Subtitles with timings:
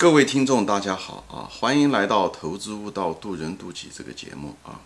[0.00, 1.50] 各位听众，大家好啊！
[1.50, 4.78] 欢迎来到《投资悟道，渡人渡己》这个节目啊。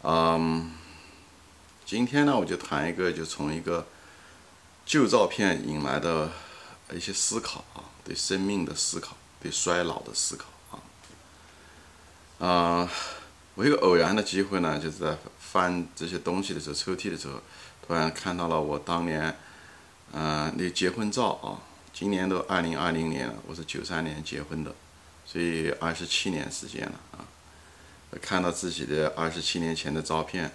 [0.00, 0.72] 嗯，
[1.84, 3.86] 今天呢，我就谈一个，就从一个
[4.86, 6.32] 旧照片引来的
[6.94, 12.48] 一些思考啊，对生命的思考，对衰老的思考啊。
[12.48, 12.90] 啊，
[13.54, 17.34] 我一个偶然的机会呢，就是在翻这些东西的时候，抽屉的时候，
[17.86, 19.36] 突然看到了我当年，
[20.14, 21.68] 嗯，那结婚照啊。
[22.00, 24.74] 今年都二零二零年了，我是九三年结婚的，
[25.26, 27.20] 所以二十七年时间了啊。
[28.22, 30.50] 看到自己的二十七年前的照片，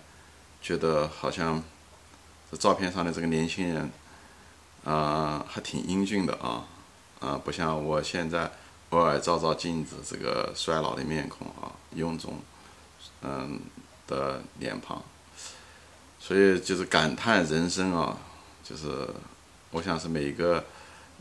[0.59, 1.62] 觉得好像
[2.50, 3.91] 这照片上的这个年轻人，
[4.86, 6.66] 啊，还挺英俊的啊，
[7.20, 8.50] 啊，不像我现在
[8.89, 12.39] 偶尔照照镜子，这个衰老的面孔啊，臃肿，
[13.22, 13.62] 嗯
[14.08, 15.00] 的脸庞，
[16.20, 18.17] 所以就是感叹人生啊，
[18.64, 19.08] 就是
[19.70, 20.66] 我想是每一个。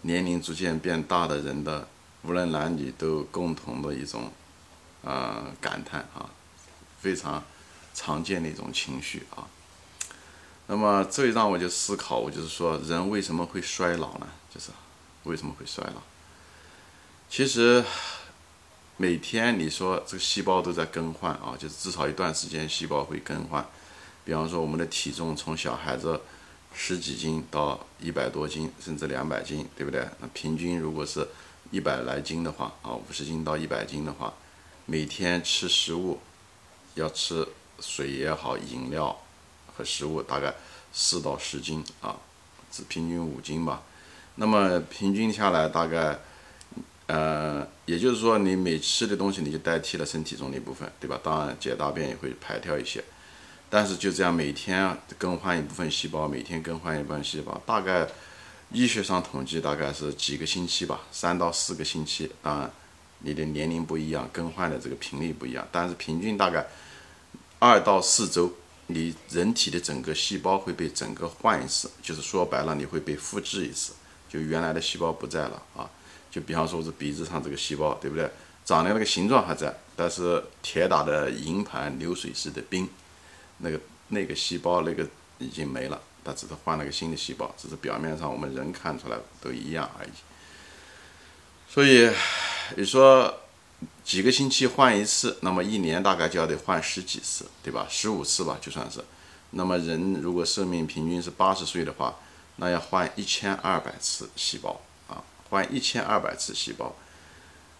[0.06, 1.88] 年龄逐渐变大的人的，
[2.24, 4.30] 无论男女都共同的一种，
[5.02, 6.28] 呃，感叹啊，
[7.00, 7.42] 非常
[7.94, 9.48] 常见的一种情绪啊。
[10.66, 14.28] 那么这让我就思考，我就是说，人为什么会衰老呢？
[14.54, 14.70] 就是
[15.22, 16.02] 为什么会衰老？
[17.30, 17.82] 其实
[18.98, 23.66] 每天你说这个细胞都在更换啊，就是至少一段时间细胞会更换。
[24.22, 26.20] 比方说我们的体重从小孩子。
[26.74, 30.06] 十几斤到一百多斤，甚至两百斤，对不对？
[30.20, 31.26] 那平均如果是
[31.70, 34.34] 一百来斤的话，啊，五十斤到一百斤的话，
[34.84, 36.18] 每天吃食物
[36.94, 37.46] 要吃
[37.80, 39.16] 水也好，饮料
[39.74, 40.52] 和食物大概
[40.92, 42.16] 四到十斤啊，
[42.70, 43.82] 只平均五斤吧。
[44.34, 46.18] 那么平均下来大概，
[47.06, 51.20] 呃，也就是说你每吃的东西你就代替了身体中的一部分，对吧？
[51.22, 53.02] 当然解大便也会排掉一些。
[53.74, 58.06] 但是就这样每天更换一部分细胞，每天更换一部分细胞，大概
[58.70, 62.30] 医学上统计大概是几个星期吧，三到四个星期。
[62.40, 62.70] 当然，
[63.18, 66.64] 你的年龄不一样，更换的这个频率不一样，但是平均大概
[67.58, 68.52] 二到四周，
[68.86, 73.94] 你人体的整个细胞会被整个换一次，就是说白了，你会被复制一次，
[74.28, 75.90] 就原来的细胞不在了啊。
[76.30, 78.30] 就比方说是鼻子上这个细胞，对不对？
[78.64, 82.88] 长的那个形状还在，但是铁打的营盘流水式的冰。
[83.64, 85.08] 那个那个细胞那个
[85.38, 90.10] 已经没了，它只是换了个新的细胞，只是表面上我们人看出来都一样而已。
[91.66, 92.08] 所以
[92.76, 93.40] 你说
[94.04, 97.86] 几个星期换一次，那么一年大概就要得换十几次，对吧？
[97.90, 99.02] 十五次吧，就算是。
[99.56, 102.16] 那么人如果寿命平均是八十岁的话，
[102.56, 106.94] 那要换一千二百次细胞啊，换一千二百次细胞。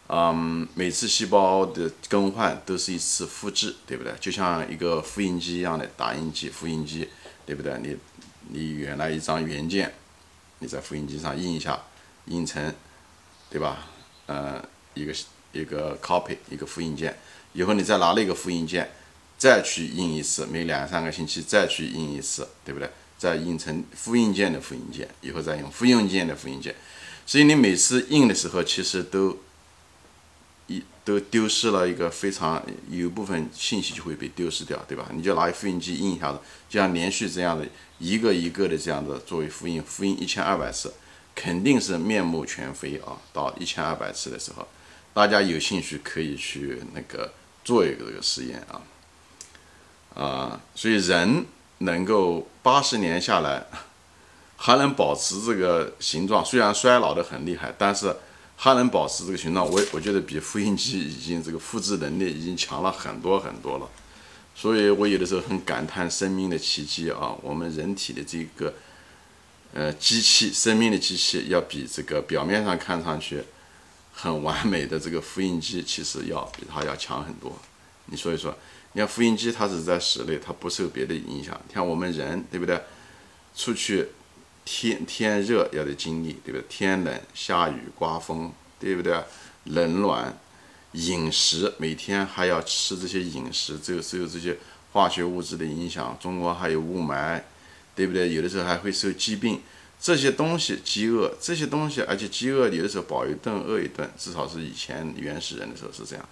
[0.07, 4.13] 嗯，每次细胞的更换都是一次复制，对不对？
[4.21, 7.09] 就像一个复印机一样的打印机、复印机，
[7.47, 7.75] 对不对？
[7.83, 7.97] 你
[8.51, 9.95] 你原来一张原件，
[10.59, 11.83] 你在复印机上印一下，
[12.27, 12.75] 印成，
[13.49, 13.87] 对吧？
[14.27, 15.15] 呃，一个
[15.53, 17.17] 一个 copy，一个复印件，
[17.55, 18.91] 以后你再拿那个复印件
[19.39, 22.91] 再去印一次，每两三个星期再去印一次，对不对？
[23.17, 26.75] 再印成复印件的复印件，以后再用复印件的复印件，
[27.25, 29.39] 所以你每次印的时候，其实都。
[30.67, 35.07] 一都丢失了一个非常有部分信息就会被丢失掉，对吧？
[35.13, 36.39] 你就拿复印机印一下子，
[36.69, 37.67] 就像连续这样的
[37.99, 40.95] 一个一个的这样的作为复印，复印一千二百次，
[41.35, 43.21] 肯定是面目全非啊！
[43.35, 44.67] 到一千二百次的时候，
[45.13, 48.81] 大家有兴趣可以去那个做一个这个实验啊
[50.15, 50.61] 啊！
[50.75, 51.45] 所以人
[51.79, 53.67] 能够八十年下来
[54.57, 58.17] 还能保持这个形状，虽然衰老的很厉害，但是。
[58.57, 63.91] 它能保持这个形状，我我觉得比复印机已经这个复制能力已经强了很多很多了，
[64.55, 67.37] 所以我有的时候很感叹生命的奇迹啊！
[67.43, 68.73] 我们人体的这个
[69.75, 73.43] 呃机器，生命的机器要比这个表面上看上去
[74.13, 77.53] 很完美的这个复印机，其实要比它要强很多。
[78.07, 78.57] 你说一说，
[78.93, 81.61] 你看复印机它是在室内，它不受别的影响。
[81.73, 82.81] 像我们人，对不对？
[83.55, 84.09] 出去。
[84.65, 86.65] 天天热要得经历，对不对？
[86.69, 88.51] 天冷下雨刮风，
[88.81, 89.23] 对不对？
[89.65, 90.39] 冷暖
[90.93, 94.57] 饮食，每天还要吃这些饮食，这个受这些
[94.93, 96.17] 化学物质的影响。
[96.21, 97.43] 中国还有雾霾，
[97.95, 98.33] 对不对？
[98.33, 99.61] 有的时候还会受疾病，
[100.01, 106.29] 这些东西饥饿，这些东西，而且饥饿有的时候饱一顿饿一顿，至少是以前原始人的时候是这样，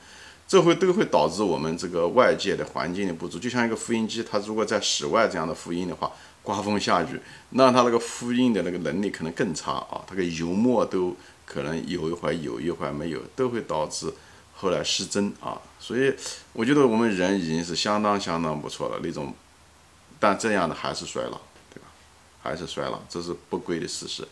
[0.49, 3.39] 这会都会导致我们这个外界的环境的不足。
[3.39, 6.11] 就像一个复印机，它如果在室外这样的复印的话。
[6.43, 11.17] 刮风下雨，那它那个复印的那个能力可能更差啊，它个油墨都
[11.47, 14.13] 可能有一会有一会没有，都会导致
[14.55, 15.61] 后来失真啊。
[15.79, 16.15] 所以
[16.53, 19.33] 我觉得我们人已经是相当相当不错了那种，
[20.19, 21.41] 但这样的还是衰老，
[21.73, 21.87] 对吧？
[22.43, 24.27] 还是衰老，这是不归的事实。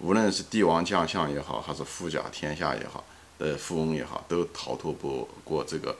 [0.00, 3.04] 无论是帝王将相也好，还是富甲天下也好，
[3.38, 5.96] 呃富翁也好，都逃脱不过这个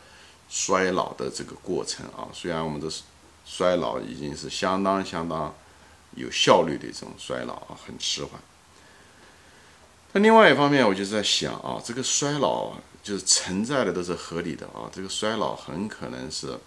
[0.49, 2.29] 衰老的这个过程啊。
[2.33, 3.03] 虽然我们都是
[3.45, 5.55] 衰老已经是相当相当
[6.15, 8.41] 有效率的一种衰老啊，很迟缓。
[10.13, 16.59] 那另外一方面，我就在想啊，这个衰老就是存在的都是合理的啊，这个衰老很可能是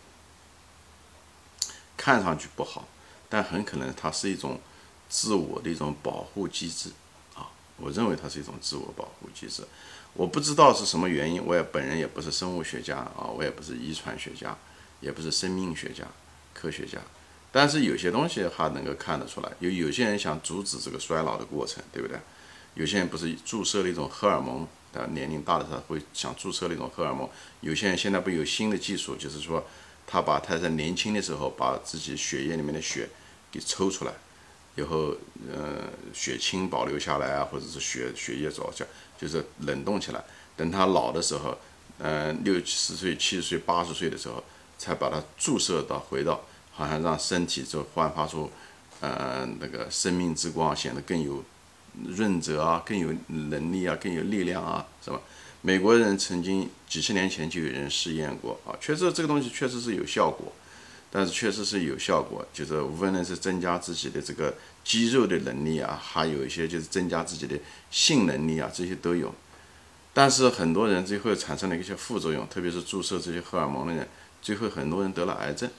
[1.95, 2.88] 看上去不好，
[3.30, 4.59] 但很可能它是一种
[5.09, 6.91] 自我的一种保护机制
[7.35, 7.47] 啊。
[7.77, 9.63] 我认为它是一种自我保护机制，
[10.13, 14.57] 我不知道是什么原因，我也本人也不是生物学家啊，我也不是遗传学家，
[15.00, 16.06] 也不是生命学家、
[16.59, 16.98] 科学家，
[17.51, 19.51] 但是有些东西还能够看得出来。
[19.59, 22.18] 有有些人想阻止这个衰老的过程，对不对？
[22.74, 27.30] 有些人不是注射了一种荷尔蒙，啊，年龄大的时候会想注射那种荷尔蒙。
[27.62, 29.65] 有些人现在不有新的技术，就是说
[30.06, 33.07] 他把他在年轻的时候把自己血液里面的血
[33.51, 34.12] 给抽出来。
[34.75, 35.15] 以后，
[35.51, 38.86] 呃，血清保留下来啊，或者是血血液早就
[39.19, 40.24] 就是冷冻起来，
[40.56, 41.57] 等他老的时候，
[41.98, 44.44] 嗯，六十岁、七十岁、八十岁的时候，
[44.77, 46.41] 才把它注射到回到，
[46.71, 48.51] 好像让身体就焕发出，
[49.00, 51.44] 呃，那个生命之光，显得更有
[52.06, 55.19] 润泽啊，更有能力啊，更有力量啊，是吧？
[55.62, 60.53] 美国人曾经几十年前就有人试验过啊，确实这个东西确实是有效果。
[61.09, 64.53] 但是确实是有效果，就是无论是增加自己的这个
[64.83, 67.57] 肌肉的能力啊，还有一些就是增加自己的
[67.89, 69.33] 性能力啊，这些都有。
[70.13, 74.06] 但是很多人最后产生了一些副作用，特别是注射这些荷尔蒙的人，
[74.42, 75.69] 最后很多人得了癌症。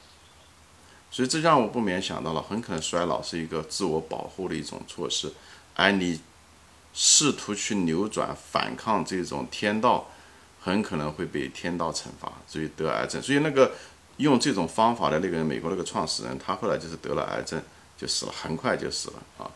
[1.11, 5.33] 所以这让我不免想到了，很可能衰老是一个自我保护的一种措施，
[5.75, 6.21] 而你
[6.93, 10.11] 试图去扭转、反抗这种天道，
[10.61, 13.23] 很可能会被天道惩罚，所以得癌症。
[13.23, 13.73] 所以那个。
[14.19, 17.63] 用这种方法的那个美国那个创始人，他后来就是得了癌症，
[17.97, 19.49] 就死了，很快就死了啊。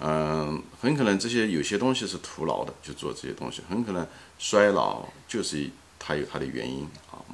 [0.00, 4.04] 嗯，很可能这些有些东西是徒劳的，就做这些东西，很可能
[4.36, 6.88] 衰老就是它有它的原因。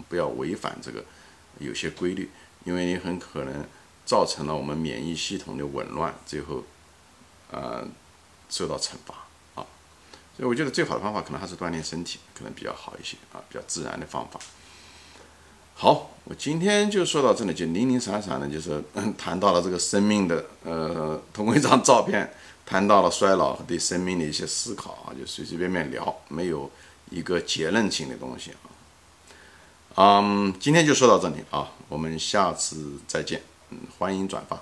[0.08, 1.05] 不要违反这个
[1.58, 2.31] 有些规律，
[2.64, 3.64] 因为你很可能
[4.05, 6.64] 造成了我们免疫系统的紊乱，最后
[7.50, 7.87] 呃
[8.49, 9.14] 受到惩罚
[9.55, 9.67] 啊。
[10.37, 14.41] 所以我觉得最好的方法可能还是锻炼身体，可能比较好一些啊，比较自然的方法。
[15.76, 18.82] 好，我今天就说到这里，就零零散散的，就是
[19.19, 22.32] 谈到了这个生命的，呃，通过一张照片，
[22.64, 26.70] 谈到了衰老和对生命的一些思考啊，就随随便便聊，没有
[27.11, 28.70] 一个结论性的东西啊。
[29.96, 34.61] 嗯，今天就说到这里啊，我们下次再见，嗯，欢迎转发。